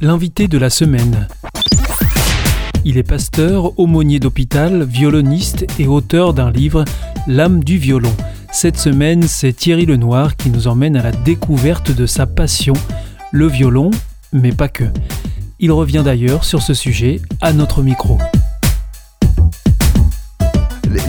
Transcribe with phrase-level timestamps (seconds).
[0.00, 1.28] l'invité de la semaine.
[2.84, 6.84] Il est pasteur, aumônier d'hôpital, violoniste et auteur d'un livre,
[7.26, 8.12] L'âme du violon.
[8.50, 12.72] Cette semaine, c'est Thierry Lenoir qui nous emmène à la découverte de sa passion,
[13.30, 13.90] le violon,
[14.32, 14.84] mais pas que.
[15.58, 18.16] Il revient d'ailleurs sur ce sujet à notre micro.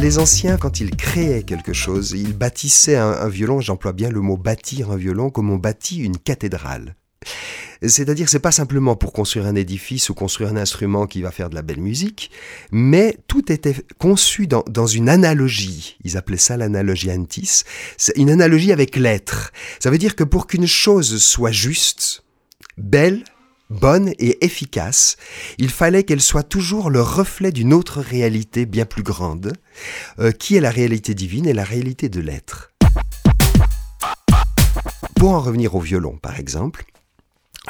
[0.01, 4.35] Les anciens, quand ils créaient quelque chose, ils bâtissaient un, violon, j'emploie bien le mot
[4.35, 6.95] bâtir un violon, comme on bâtit une cathédrale.
[7.83, 11.49] C'est-à-dire c'est pas simplement pour construire un édifice ou construire un instrument qui va faire
[11.49, 12.29] de la belle musique,
[12.71, 15.97] mais tout était conçu dans, une analogie.
[16.03, 17.63] Ils appelaient ça l'analogie antis.
[17.97, 19.51] C'est une analogie avec l'être.
[19.79, 22.23] Ça veut dire que pour qu'une chose soit juste,
[22.77, 23.23] belle,
[23.71, 25.17] bonne et efficace,
[25.57, 29.53] il fallait qu'elle soit toujours le reflet d'une autre réalité bien plus grande,
[30.19, 32.73] euh, qui est la réalité divine et la réalité de l'être?
[35.15, 36.85] Pour en revenir au violon, par exemple,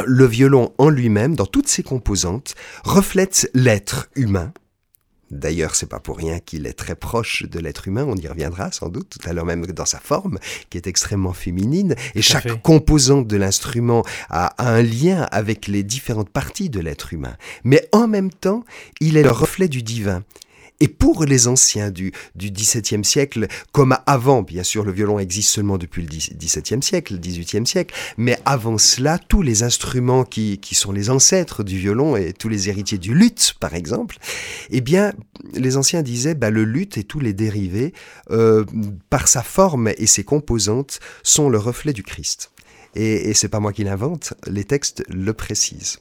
[0.06, 4.54] le violon en lui-même, dans toutes ses composantes, reflète l'être humain.
[5.32, 8.70] D'ailleurs, c'est pas pour rien qu'il est très proche de l'être humain, on y reviendra
[8.74, 12.62] sans doute tout à l'heure même dans sa forme, qui est extrêmement féminine, et chaque
[12.62, 17.38] composante de l'instrument a un lien avec les différentes parties de l'être humain.
[17.64, 18.66] Mais en même temps,
[19.00, 20.24] il est le reflet du divin.
[20.82, 25.50] Et pour les anciens du, du XVIIe siècle, comme avant, bien sûr, le violon existe
[25.50, 30.60] seulement depuis le XVIIe siècle, le XVIIIe siècle, mais avant cela, tous les instruments qui,
[30.74, 34.18] sont les ancêtres du violon et tous les héritiers du luth, par exemple,
[34.72, 35.14] eh bien,
[35.54, 37.94] les anciens disaient, bah, le luth et tous les dérivés,
[38.32, 38.66] euh,
[39.12, 42.52] par sa forme et ses composantes, sont le reflet du Christ.
[42.96, 46.00] Et, et c'est pas moi qui l'invente, les textes le précisent.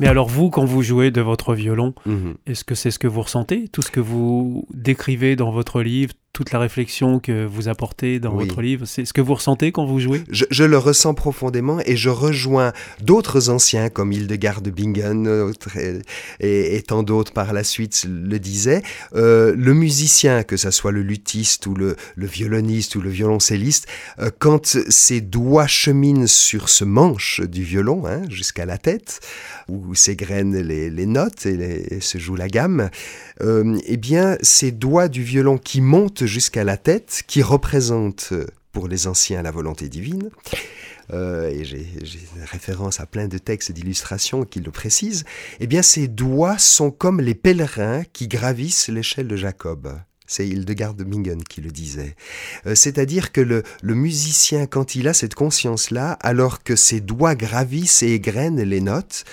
[0.00, 2.34] Mais alors vous, quand vous jouez de votre violon, mhm.
[2.46, 3.68] est-ce que c'est ce que vous ressentez?
[3.68, 8.32] Tout ce que vous décrivez dans votre livre, toute la réflexion que vous apportez dans
[8.32, 10.22] votre livre, c'est ce que vous ressentez quand vous jouez?
[10.30, 15.52] Je, le ressens profondément et je rejoins d'autres anciens comme Hildegard de Bingen
[16.40, 18.80] et, tant d'autres par la suite le disaient.
[19.14, 23.86] Euh, le musicien, que ce soit le luthiste ou le, violoniste ou le violoncelliste,
[24.18, 29.20] euh, quand ses doigts cheminent sur ce manche du violon hein, jusqu'à la tête,
[29.68, 32.88] où s'égrènent les, les notes et, se joue la gamme,
[33.42, 38.46] euh, eh bien, ces doigts du violon qui montent jusqu'à la tête, qui représente euh,
[38.72, 40.30] pour les anciens la volonté divine,
[41.12, 41.86] euh, et j'ai
[42.50, 45.24] référence à plein de textes et d'illustrations qui le précisent,
[45.58, 49.98] eh bien ces doigts sont comme les pèlerins qui gravissent l'échelle de Jacob.
[50.28, 52.14] C'est Hildegard de Bingen qui le disait.
[52.64, 58.04] Euh, c'est-à-dire que le, musicien, quand il a cette conscience-là, alors que ses doigts gravissent
[58.04, 59.24] et égrènent les notes,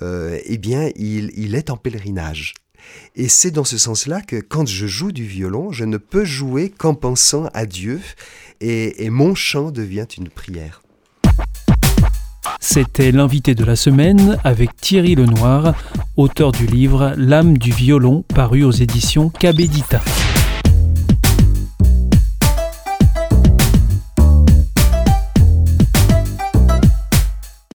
[0.00, 2.54] eh bien, il est en pèlerinage.
[3.14, 6.70] Et c'est dans ce sens-là que quand je joue du violon, je ne peux jouer
[6.70, 8.00] qu'en pensant à Dieu
[8.60, 10.82] et, mon chant devient une prière.
[12.60, 15.74] C'était l'invité de la semaine avec Thierry Lenoir,
[16.16, 20.02] auteur du livre L'âme du violon paru aux éditions Cabedita.